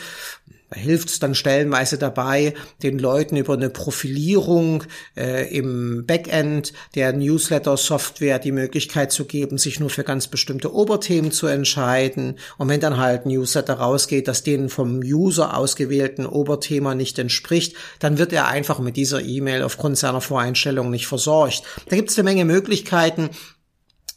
da 0.69 0.79
hilft 0.79 1.09
es 1.09 1.19
dann 1.19 1.35
stellenweise 1.35 1.97
dabei, 1.97 2.53
den 2.83 2.99
Leuten 2.99 3.35
über 3.38 3.53
eine 3.53 3.69
Profilierung 3.69 4.83
äh, 5.17 5.55
im 5.55 6.05
Backend 6.05 6.73
der 6.95 7.13
Newsletter-Software 7.13 8.39
die 8.39 8.51
Möglichkeit 8.51 9.11
zu 9.11 9.25
geben, 9.25 9.57
sich 9.57 9.79
nur 9.79 9.89
für 9.89 10.03
ganz 10.03 10.27
bestimmte 10.27 10.73
Oberthemen 10.73 11.31
zu 11.31 11.47
entscheiden. 11.47 12.38
Und 12.57 12.69
wenn 12.69 12.79
dann 12.79 12.97
halt 12.97 13.25
ein 13.25 13.29
Newsletter 13.29 13.75
rausgeht, 13.75 14.27
das 14.27 14.43
den 14.43 14.69
vom 14.69 14.99
User 14.99 15.57
ausgewählten 15.57 16.25
Oberthema 16.25 16.93
nicht 16.93 17.17
entspricht, 17.17 17.75
dann 17.99 18.17
wird 18.17 18.33
er 18.33 18.47
einfach 18.47 18.79
mit 18.79 18.95
dieser 18.95 19.21
E-Mail 19.21 19.63
aufgrund 19.63 19.97
seiner 19.97 20.21
Voreinstellung 20.21 20.89
nicht 20.91 21.07
versorgt. 21.07 21.63
Da 21.88 21.95
gibt 21.95 22.09
es 22.09 22.17
eine 22.17 22.25
Menge 22.25 22.45
Möglichkeiten, 22.45 23.29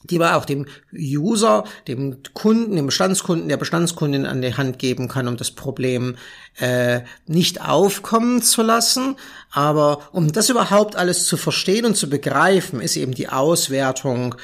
die 0.04 0.18
man 0.18 0.34
auch 0.34 0.44
dem 0.44 0.66
User, 0.92 1.64
dem 1.88 2.22
Kunden, 2.34 2.76
dem 2.76 2.86
Bestandskunden, 2.86 3.48
der 3.48 3.56
Bestandskundin 3.56 4.26
an 4.26 4.42
die 4.42 4.54
Hand 4.54 4.78
geben 4.78 5.08
kann, 5.08 5.28
um 5.28 5.36
das 5.36 5.50
Problem 5.50 6.16
äh, 6.58 7.00
nicht 7.26 7.60
aufkommen 7.62 8.42
zu 8.42 8.62
lassen. 8.62 9.16
Aber 9.50 10.08
um 10.12 10.32
das 10.32 10.48
überhaupt 10.48 10.96
alles 10.96 11.26
zu 11.26 11.36
verstehen 11.36 11.86
und 11.86 11.96
zu 11.96 12.08
begreifen, 12.08 12.80
ist 12.80 12.96
eben 12.96 13.12
die 13.12 13.28
Auswertung 13.28 14.34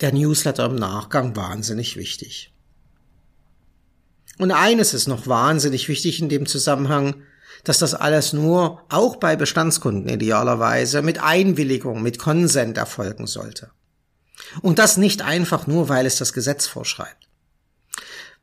der 0.00 0.12
Newsletter 0.12 0.66
im 0.66 0.76
Nachgang 0.76 1.36
wahnsinnig 1.36 1.96
wichtig. 1.96 2.52
Und 4.38 4.50
eines 4.50 4.94
ist 4.94 5.08
noch 5.08 5.26
wahnsinnig 5.26 5.88
wichtig 5.88 6.20
in 6.20 6.28
dem 6.28 6.46
Zusammenhang, 6.46 7.22
dass 7.64 7.78
das 7.78 7.94
alles 7.94 8.32
nur, 8.32 8.80
auch 8.88 9.16
bei 9.16 9.36
Bestandskunden 9.36 10.08
idealerweise, 10.08 11.02
mit 11.02 11.22
Einwilligung, 11.22 12.02
mit 12.02 12.18
Konsent 12.18 12.76
erfolgen 12.76 13.26
sollte. 13.26 13.70
Und 14.60 14.78
das 14.78 14.96
nicht 14.96 15.22
einfach 15.22 15.66
nur, 15.66 15.88
weil 15.88 16.06
es 16.06 16.16
das 16.16 16.32
Gesetz 16.32 16.66
vorschreibt. 16.66 17.28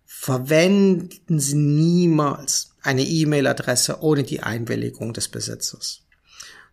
Verwenden 0.06 1.40
Sie 1.40 1.56
niemals 1.56 2.72
eine 2.82 3.04
E-Mail-Adresse 3.04 4.02
ohne 4.02 4.24
die 4.24 4.42
Einwilligung 4.42 5.14
des 5.14 5.28
Besitzers. 5.28 6.02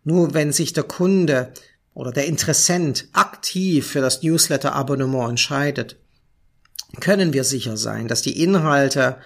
Nur 0.03 0.33
wenn 0.33 0.51
sich 0.51 0.73
der 0.73 0.83
Kunde 0.83 1.53
oder 1.93 2.11
der 2.11 2.25
Interessent 2.27 3.07
aktiv 3.13 3.87
für 3.87 4.01
das 4.01 4.21
Newsletter-Abonnement 4.23 5.29
entscheidet, 5.29 5.97
können 6.99 7.33
wir 7.33 7.43
sicher 7.43 7.77
sein, 7.77 8.07
dass 8.07 8.21
die 8.21 8.41
Inhalte 8.41 9.17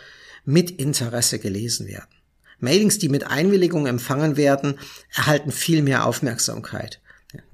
mit 0.46 0.72
Interesse 0.72 1.40
gelesen 1.40 1.88
werden. 1.88 2.10
Mailings, 2.60 3.00
die 3.00 3.10
mit 3.10 3.28
Einwilligung 3.28 3.88
empfangen 3.88 4.38
werden, 4.38 4.80
erhalten 5.16 5.52
viel 5.52 5.82
mehr 5.82 6.06
Aufmerksamkeit. 6.06 7.02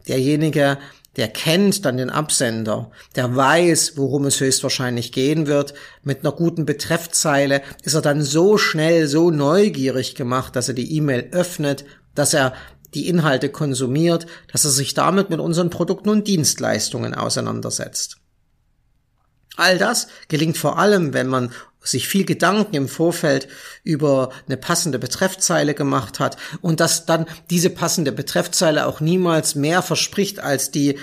Derjenige, 0.07 0.77
der 1.17 1.27
kennt 1.27 1.83
dann 1.83 1.97
den 1.97 2.11
Absender, 2.11 2.91
der 3.15 3.35
weiß, 3.35 3.93
worum 3.97 4.25
es 4.25 4.39
höchstwahrscheinlich 4.39 5.11
gehen 5.11 5.47
wird. 5.47 5.73
Mit 6.03 6.23
einer 6.23 6.31
guten 6.31 6.65
Betreffzeile 6.65 7.61
ist 7.83 7.95
er 7.95 8.01
dann 8.01 8.21
so 8.21 8.57
schnell, 8.57 9.07
so 9.07 9.31
neugierig 9.31 10.13
gemacht, 10.15 10.55
dass 10.55 10.67
er 10.67 10.75
die 10.75 10.95
E-Mail 10.95 11.29
öffnet, 11.31 11.85
dass 12.13 12.33
er 12.33 12.53
die 12.93 13.09
Inhalte 13.09 13.49
konsumiert, 13.49 14.27
dass 14.51 14.63
er 14.63 14.71
sich 14.71 14.93
damit 14.93 15.29
mit 15.29 15.39
unseren 15.39 15.69
Produkten 15.69 16.09
und 16.09 16.27
Dienstleistungen 16.27 17.13
auseinandersetzt. 17.13 18.17
All 19.57 19.79
das 19.79 20.07
gelingt 20.27 20.57
vor 20.57 20.77
allem, 20.77 21.13
wenn 21.13 21.27
man 21.27 21.51
sich 21.81 22.07
viel 22.07 22.25
Gedanken 22.25 22.75
im 22.75 22.87
Vorfeld 22.87 23.47
über 23.83 24.31
eine 24.45 24.57
passende 24.57 24.99
Betreffzeile 24.99 25.73
gemacht 25.73 26.19
hat 26.19 26.37
und 26.61 26.79
dass 26.79 27.05
dann 27.05 27.25
diese 27.49 27.69
passende 27.69 28.11
Betreffzeile 28.11 28.85
auch 28.85 28.99
niemals 28.99 29.55
mehr 29.55 29.81
verspricht 29.81 30.39
als 30.39 30.71
die 30.71 30.97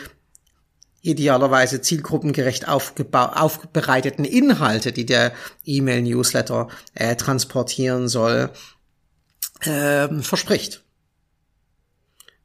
idealerweise 1.00 1.83
zielgruppengerecht 1.83 2.66
aufbereiteten 2.66 4.25
Inhalte, 4.25 4.93
die 4.93 5.04
der 5.04 5.33
E-Mail-Newsletter 5.64 6.69
äh, 6.95 7.14
transportieren 7.16 8.09
soll, 8.09 8.50
äh, 9.61 10.09
verspricht 10.23 10.84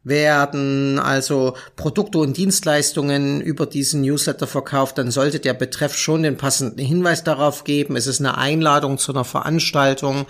werden 0.04 0.98
also 1.00 1.56
Produkte 1.76 2.20
und 2.20 2.38
Dienstleistungen 2.38 3.42
über 3.42 3.66
diesen 3.66 4.02
Newsletter 4.02 4.48
verkauft, 4.48 4.98
dann 4.98 5.12
sollte 5.12 5.40
der 5.40 5.54
Betreff 5.54 5.96
schon 5.96 6.24
den 6.24 6.38
passenden 6.38 6.86
Hinweis 6.86 7.24
darauf 7.24 7.64
geben. 7.64 7.96
Es 7.96 8.08
ist 8.08 8.20
eine 8.20 8.38
Einladung 8.38 8.98
zu 8.98 9.12
einer 9.12 9.26
Veranstaltung. 9.26 10.26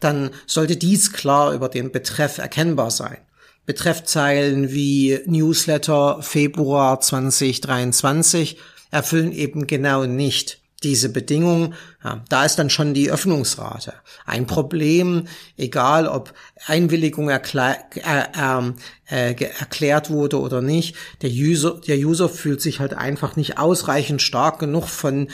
Dann 0.00 0.30
sollte 0.46 0.76
dies 0.76 1.12
klar 1.12 1.52
über 1.52 1.68
den 1.68 1.90
Betreff 1.90 2.38
erkennbar 2.38 2.90
sein. 2.90 3.18
Betreffzeilen 3.64 4.70
wie 4.70 5.20
Newsletter 5.26 6.22
Februar 6.22 7.00
2023 7.00 8.58
erfüllen 8.90 9.32
eben 9.32 9.66
genau 9.66 10.04
nicht 10.04 10.60
diese 10.82 11.08
Bedingung, 11.08 11.74
ja, 12.04 12.22
da 12.28 12.44
ist 12.44 12.56
dann 12.56 12.68
schon 12.68 12.92
die 12.92 13.10
Öffnungsrate. 13.10 13.94
Ein 14.26 14.46
Problem, 14.46 15.26
egal 15.56 16.06
ob 16.06 16.34
Einwilligung 16.66 17.30
erklär, 17.30 17.78
äh, 17.94 18.72
äh, 19.08 19.44
erklärt 19.58 20.10
wurde 20.10 20.38
oder 20.38 20.60
nicht, 20.60 20.94
der 21.22 21.30
User, 21.30 21.80
der 21.86 21.96
User 21.96 22.28
fühlt 22.28 22.60
sich 22.60 22.78
halt 22.78 22.92
einfach 22.92 23.36
nicht 23.36 23.58
ausreichend 23.58 24.20
stark 24.20 24.58
genug 24.58 24.86
von 24.88 25.28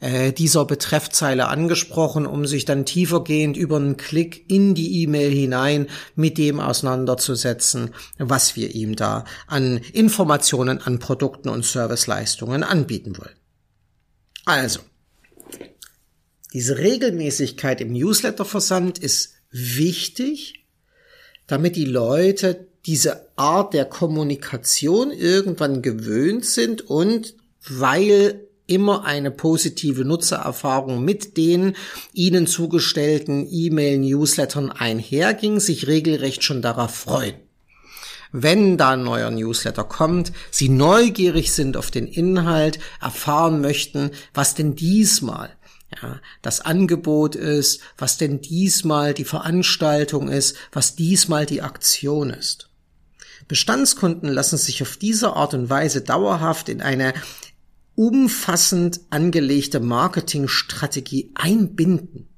äh, 0.00 0.32
dieser 0.32 0.64
Betreffzeile 0.64 1.48
angesprochen, 1.48 2.26
um 2.26 2.46
sich 2.46 2.64
dann 2.64 2.84
tiefergehend 2.84 3.56
über 3.56 3.76
einen 3.76 3.96
Klick 3.96 4.50
in 4.50 4.74
die 4.74 5.02
E-Mail 5.02 5.30
hinein 5.30 5.86
mit 6.16 6.38
dem 6.38 6.58
auseinanderzusetzen, 6.60 7.94
was 8.18 8.56
wir 8.56 8.74
ihm 8.74 8.96
da 8.96 9.24
an 9.46 9.78
Informationen, 9.92 10.80
an 10.80 10.98
Produkten 10.98 11.48
und 11.48 11.64
Serviceleistungen 11.64 12.64
anbieten 12.64 13.16
wollen. 13.16 13.38
Also, 14.48 14.80
diese 16.54 16.78
Regelmäßigkeit 16.78 17.82
im 17.82 17.92
Newsletterversand 17.92 18.98
ist 18.98 19.34
wichtig, 19.50 20.64
damit 21.46 21.76
die 21.76 21.84
Leute 21.84 22.66
diese 22.86 23.28
Art 23.36 23.74
der 23.74 23.84
Kommunikation 23.84 25.10
irgendwann 25.10 25.82
gewöhnt 25.82 26.46
sind 26.46 26.80
und 26.80 27.34
weil 27.68 28.48
immer 28.66 29.04
eine 29.04 29.30
positive 29.30 30.06
Nutzererfahrung 30.06 31.04
mit 31.04 31.36
den 31.36 31.76
ihnen 32.14 32.46
zugestellten 32.46 33.46
E-Mail-Newslettern 33.50 34.70
einherging, 34.70 35.60
sich 35.60 35.88
regelrecht 35.88 36.42
schon 36.42 36.62
darauf 36.62 36.94
freuen 36.94 37.34
wenn 38.32 38.76
da 38.76 38.90
ein 38.90 39.04
neuer 39.04 39.30
Newsletter 39.30 39.84
kommt, 39.84 40.32
Sie 40.50 40.68
neugierig 40.68 41.52
sind 41.52 41.76
auf 41.76 41.90
den 41.90 42.06
Inhalt, 42.06 42.78
erfahren 43.00 43.60
möchten, 43.60 44.10
was 44.34 44.54
denn 44.54 44.76
diesmal 44.76 45.50
ja, 46.02 46.20
das 46.42 46.60
Angebot 46.60 47.34
ist, 47.34 47.80
was 47.96 48.18
denn 48.18 48.40
diesmal 48.40 49.14
die 49.14 49.24
Veranstaltung 49.24 50.28
ist, 50.28 50.56
was 50.72 50.94
diesmal 50.94 51.46
die 51.46 51.62
Aktion 51.62 52.30
ist. 52.30 52.68
Bestandskunden 53.46 54.28
lassen 54.28 54.58
sich 54.58 54.82
auf 54.82 54.98
diese 54.98 55.34
Art 55.34 55.54
und 55.54 55.70
Weise 55.70 56.02
dauerhaft 56.02 56.68
in 56.68 56.82
eine 56.82 57.14
umfassend 57.94 59.00
angelegte 59.10 59.80
Marketingstrategie 59.80 61.32
einbinden. 61.34 62.28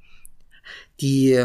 Die 1.01 1.45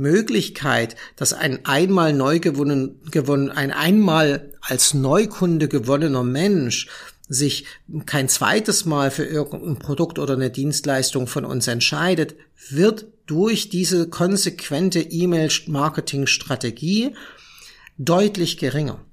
Möglichkeit, 0.00 0.96
dass 1.14 1.32
ein 1.32 1.64
einmal 1.66 2.12
neu 2.12 2.40
gewonnen, 2.40 3.00
gewonnen, 3.10 3.50
ein 3.50 3.70
einmal 3.70 4.50
als 4.60 4.94
Neukunde 4.94 5.68
gewonnener 5.68 6.24
Mensch 6.24 6.88
sich 7.28 7.66
kein 8.06 8.28
zweites 8.28 8.86
Mal 8.86 9.12
für 9.12 9.24
irgendein 9.24 9.78
Produkt 9.78 10.18
oder 10.18 10.34
eine 10.34 10.50
Dienstleistung 10.50 11.28
von 11.28 11.44
uns 11.44 11.68
entscheidet, 11.68 12.34
wird 12.70 13.06
durch 13.26 13.68
diese 13.68 14.08
konsequente 14.08 15.00
E-Mail-Marketing-Strategie 15.00 17.14
deutlich 17.98 18.58
geringer. 18.58 19.04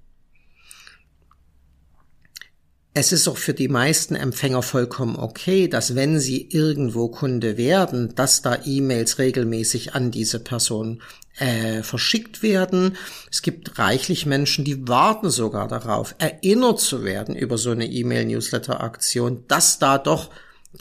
Es 3.00 3.12
ist 3.12 3.28
auch 3.28 3.38
für 3.38 3.54
die 3.54 3.68
meisten 3.68 4.16
Empfänger 4.16 4.64
vollkommen 4.64 5.18
okay, 5.18 5.68
dass 5.68 5.94
wenn 5.94 6.20
sie 6.20 6.50
irgendwo 6.50 7.10
Kunde 7.10 7.56
werden, 7.56 8.16
dass 8.16 8.42
da 8.42 8.58
E-Mails 8.66 9.20
regelmäßig 9.20 9.94
an 9.94 10.10
diese 10.10 10.40
Person 10.40 11.04
äh, 11.38 11.84
verschickt 11.84 12.42
werden. 12.42 12.98
Es 13.30 13.44
gibt 13.44 13.78
reichlich 13.78 14.26
Menschen, 14.26 14.66
die 14.66 14.88
warten 14.88 15.30
sogar 15.30 15.68
darauf, 15.68 16.16
erinnert 16.18 16.80
zu 16.80 17.04
werden 17.04 17.36
über 17.36 17.60
so 17.60 17.70
eine 17.70 17.86
E-Mail-Newsletter-Aktion, 17.86 19.44
dass 19.48 19.78
da 19.78 20.00
doch 20.00 20.32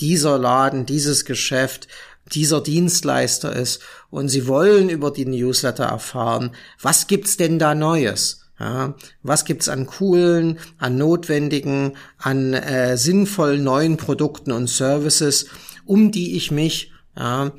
dieser 0.00 0.38
Laden, 0.38 0.86
dieses 0.86 1.26
Geschäft, 1.26 1.86
dieser 2.32 2.62
Dienstleister 2.62 3.54
ist 3.54 3.82
und 4.08 4.30
sie 4.30 4.46
wollen 4.46 4.88
über 4.88 5.10
die 5.10 5.26
Newsletter 5.26 5.84
erfahren, 5.84 6.52
was 6.80 7.08
gibt's 7.08 7.36
denn 7.36 7.58
da 7.58 7.74
Neues? 7.74 8.45
Ja, 8.58 8.94
was 9.22 9.44
gibt's 9.44 9.68
an 9.68 9.86
coolen, 9.86 10.58
an 10.78 10.96
notwendigen, 10.96 11.96
an 12.16 12.54
äh, 12.54 12.96
sinnvollen 12.96 13.62
neuen 13.62 13.98
Produkten 13.98 14.50
und 14.50 14.68
Services, 14.68 15.46
um 15.84 16.10
die 16.10 16.36
ich 16.36 16.50
mich 16.50 16.90
ja, 17.16 17.52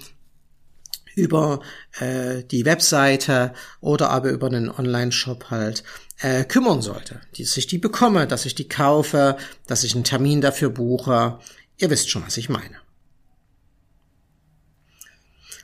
über 1.15 1.61
äh, 1.99 2.43
die 2.43 2.65
Webseite 2.65 3.53
oder 3.79 4.09
aber 4.09 4.31
über 4.31 4.47
einen 4.47 4.69
Online-Shop 4.69 5.51
halt 5.51 5.83
äh, 6.19 6.43
kümmern 6.43 6.81
sollte, 6.81 7.21
dass 7.37 7.57
ich 7.57 7.67
die 7.67 7.77
bekomme, 7.77 8.27
dass 8.27 8.45
ich 8.45 8.55
die 8.55 8.67
kaufe, 8.67 9.37
dass 9.67 9.83
ich 9.83 9.93
einen 9.93 10.03
Termin 10.03 10.41
dafür 10.41 10.69
buche. 10.69 11.39
Ihr 11.77 11.89
wisst 11.89 12.09
schon, 12.09 12.25
was 12.25 12.37
ich 12.37 12.49
meine. 12.49 12.77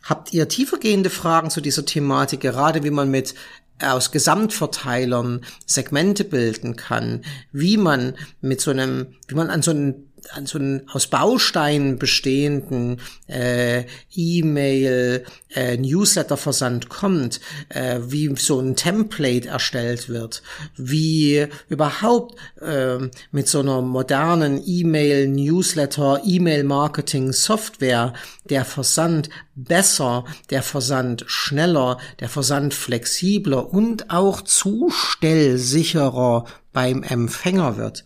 Habt 0.04 0.34
ihr 0.34 0.50
tiefergehende 0.50 1.10
Fragen 1.10 1.50
zu 1.50 1.62
dieser 1.62 1.86
Thematik, 1.86 2.42
gerade 2.42 2.84
wie 2.84 2.92
man 2.92 3.10
mit 3.10 3.36
aus 3.82 4.12
Gesamtverteilern 4.12 5.42
Segmente 5.66 6.24
bilden 6.24 6.76
kann, 6.76 7.24
wie 7.52 7.78
man 7.78 8.16
mit 8.42 8.62
so 8.62 8.72
einem, 8.72 9.16
wie 9.28 9.36
man 9.36 9.50
an 9.50 9.62
so 9.62 9.72
einem 9.72 10.13
an 10.32 10.46
so 10.46 10.58
einen 10.58 10.90
aus 10.90 11.08
Bausteinen 11.08 12.00
bestehenden 12.00 13.02
äh, 13.28 13.84
E-Mail, 14.16 15.26
äh, 15.54 15.76
Newsletter-Versand 15.78 16.90
kommt, 16.90 17.40
äh, 17.70 18.00
wie 18.06 18.36
so 18.36 18.60
ein 18.60 18.76
Template 18.76 19.48
erstellt 19.48 20.10
wird, 20.10 20.42
wie 20.76 21.48
überhaupt 21.70 22.36
äh, 22.62 22.98
mit 23.32 23.48
so 23.48 23.60
einer 23.60 23.82
modernen 23.82 24.62
E-Mail, 24.66 25.28
Newsletter, 25.28 26.22
E-Mail-Marketing-Software 26.24 28.14
der 28.50 28.66
Versand 28.66 29.30
besser, 29.56 30.26
der 30.50 30.64
Versand 30.64 31.24
schneller, 31.28 32.00
der 32.20 32.30
Versand 32.30 32.74
flexibler 32.74 33.72
und 33.72 34.10
auch 34.10 34.42
zustellsicherer 34.42 36.46
beim 36.72 37.04
Empfänger 37.04 37.78
wird 37.78 38.04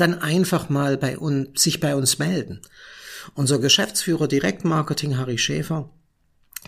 dann 0.00 0.20
einfach 0.20 0.68
mal 0.68 0.96
bei 0.96 1.18
uns, 1.18 1.62
sich 1.62 1.80
bei 1.80 1.94
uns 1.94 2.18
melden. 2.18 2.60
Unser 3.34 3.58
Geschäftsführer 3.58 4.28
Direktmarketing, 4.28 5.18
Harry 5.18 5.38
Schäfer, 5.38 5.90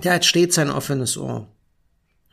der 0.05 0.15
hat 0.15 0.25
stets 0.25 0.55
sein 0.55 0.71
offenes 0.71 1.17
Ohr. 1.17 1.49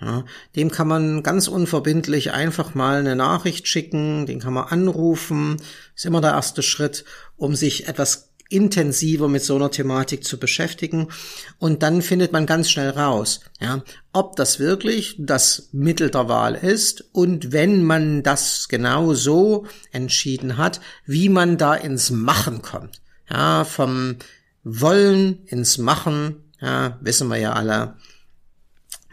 Ja, 0.01 0.23
dem 0.55 0.71
kann 0.71 0.87
man 0.87 1.23
ganz 1.23 1.49
unverbindlich 1.49 2.31
einfach 2.31 2.73
mal 2.73 2.99
eine 2.99 3.17
Nachricht 3.17 3.67
schicken, 3.67 4.25
den 4.25 4.39
kann 4.39 4.53
man 4.53 4.69
anrufen, 4.69 5.57
ist 5.93 6.05
immer 6.05 6.21
der 6.21 6.31
erste 6.31 6.63
Schritt, 6.63 7.03
um 7.35 7.53
sich 7.53 7.89
etwas 7.89 8.28
intensiver 8.49 9.27
mit 9.27 9.43
so 9.43 9.55
einer 9.55 9.71
Thematik 9.71 10.23
zu 10.23 10.39
beschäftigen. 10.39 11.07
Und 11.59 11.83
dann 11.83 12.01
findet 12.01 12.31
man 12.31 12.45
ganz 12.45 12.69
schnell 12.69 12.89
raus, 12.89 13.41
ja, 13.59 13.83
ob 14.11 14.35
das 14.35 14.59
wirklich 14.59 15.15
das 15.19 15.69
Mittel 15.71 16.09
der 16.09 16.27
Wahl 16.27 16.55
ist 16.55 17.05
und 17.11 17.51
wenn 17.51 17.83
man 17.83 18.23
das 18.23 18.67
genau 18.67 19.13
so 19.13 19.65
entschieden 19.91 20.57
hat, 20.57 20.81
wie 21.05 21.29
man 21.29 21.57
da 21.57 21.75
ins 21.75 22.09
Machen 22.09 22.61
kommt. 22.61 23.01
Ja, 23.29 23.63
vom 23.63 24.17
Wollen 24.63 25.45
ins 25.45 25.77
Machen, 25.77 26.43
ja, 26.59 26.97
wissen 27.01 27.27
wir 27.29 27.37
ja 27.37 27.53
alle. 27.53 27.95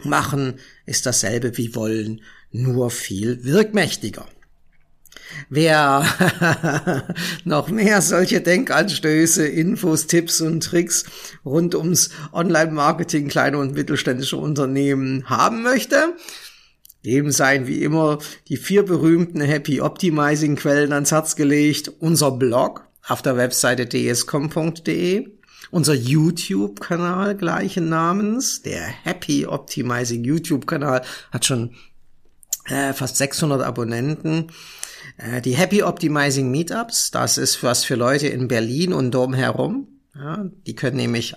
Machen 0.03 0.55
ist 0.87 1.07
dasselbe 1.07 1.57
wie 1.57 1.75
wollen, 1.75 2.23
nur 2.51 2.91
viel 2.91 3.45
wirkmächtiger. 3.45 4.27
Wer 5.49 6.05
noch 7.45 7.69
mehr 7.69 8.01
solche 8.03 8.41
Denkanstöße, 8.41 9.47
Infos, 9.47 10.07
Tipps 10.07 10.41
und 10.41 10.63
Tricks 10.63 11.05
rund 11.45 11.75
ums 11.75 12.11
Online-Marketing 12.33 13.29
kleiner 13.29 13.59
und 13.59 13.75
mittelständischer 13.75 14.39
Unternehmen 14.39 15.29
haben 15.29 15.63
möchte, 15.63 16.15
dem 17.05 17.31
seien 17.31 17.67
wie 17.67 17.83
immer 17.83 18.19
die 18.49 18.57
vier 18.57 18.85
berühmten 18.85 19.41
Happy 19.41 19.81
Optimizing 19.81 20.57
Quellen 20.57 20.93
ans 20.93 21.13
Herz 21.13 21.37
gelegt. 21.37 21.93
Unser 22.01 22.33
Blog 22.33 22.87
auf 23.07 23.23
der 23.23 23.37
Webseite 23.37 23.87
dscom.de, 23.87 25.29
unser 25.71 25.95
YouTube-Kanal 25.95 27.37
gleichen 27.37 27.89
Namens, 27.89 28.63
der 28.63 28.83
Happy 28.83 29.47
Optimizing 29.47 30.25
YouTube-Kanal 30.25 31.03
hat 31.31 31.45
schon 31.45 31.75
äh, 32.67 32.93
fast 32.93 33.17
600 33.17 33.63
Abonnenten. 33.63 34.51
Äh, 35.17 35.41
die 35.41 35.57
Happy 35.57 35.83
Optimizing 35.83 36.51
Meetups, 36.51 37.11
das 37.11 37.39
ist 37.39 37.63
was 37.63 37.85
für 37.85 37.95
Leute 37.95 38.29
in 38.29 38.49
Berlin 38.49 38.93
und 38.93 39.13
drumherum. 39.13 39.89
Ja, 40.15 40.47
die 40.67 40.75
können 40.75 40.97
nämlich 40.97 41.35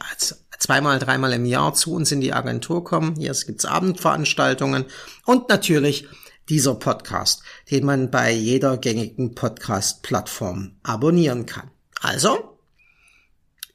zweimal, 0.58 1.00
dreimal 1.00 1.34
im 1.34 1.46
Jahr 1.46 1.74
zu 1.74 1.94
uns 1.94 2.12
in 2.12 2.22
die 2.22 2.34
Agentur 2.34 2.84
kommen. 2.84 3.16
Hier 3.18 3.34
gibt's 3.34 3.66
Abendveranstaltungen 3.66 4.86
und 5.26 5.50
natürlich 5.50 6.08
dieser 6.48 6.76
Podcast, 6.76 7.44
den 7.70 7.86
man 7.86 8.10
bei 8.10 8.32
jeder 8.32 8.78
gängigen 8.78 9.36
Podcast-Plattform 9.36 10.78
abonnieren 10.82 11.46
kann. 11.46 11.70
Also, 12.02 12.58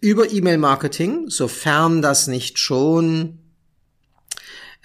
über 0.01 0.31
E-Mail-Marketing, 0.31 1.29
sofern 1.29 2.03
das 2.03 2.27
nicht 2.27 2.59
schon 2.59 3.44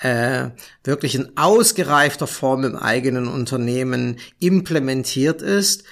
äh, 0.01 0.49
wirklich 0.83 1.15
in 1.15 1.37
ausgereifter 1.37 2.27
Form 2.27 2.63
im 2.63 2.75
eigenen 2.75 3.27
Unternehmen 3.27 4.17
implementiert 4.39 5.41
ist, 5.41 5.83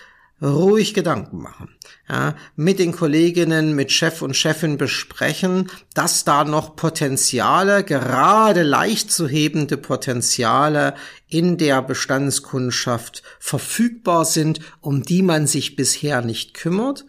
ruhig 0.41 0.93
Gedanken 0.93 1.41
machen. 1.41 1.69
Ja, 2.09 2.35
mit 2.55 2.79
den 2.79 2.93
Kolleginnen, 2.93 3.75
mit 3.75 3.91
Chef 3.91 4.21
und 4.21 4.35
Chefin 4.35 4.77
besprechen, 4.77 5.69
dass 5.93 6.23
da 6.23 6.43
noch 6.43 6.75
Potenziale, 6.75 7.83
gerade 7.83 8.63
leicht 8.63 9.11
zu 9.11 9.27
hebende 9.27 9.77
Potenziale 9.77 10.93
in 11.27 11.57
der 11.57 11.81
Bestandskundschaft 11.81 13.23
verfügbar 13.39 14.25
sind, 14.25 14.61
um 14.79 15.03
die 15.03 15.21
man 15.21 15.47
sich 15.47 15.75
bisher 15.75 16.21
nicht 16.21 16.53
kümmert 16.53 17.05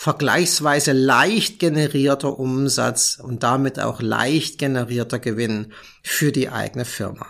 vergleichsweise 0.00 0.92
leicht 0.92 1.58
generierter 1.58 2.38
Umsatz 2.38 3.20
und 3.22 3.42
damit 3.42 3.78
auch 3.78 4.00
leicht 4.00 4.56
generierter 4.56 5.18
Gewinn 5.18 5.74
für 6.02 6.32
die 6.32 6.48
eigene 6.48 6.86
Firma. 6.86 7.26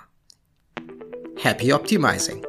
Happy 1.34 1.72
Optimizing! 1.72 2.46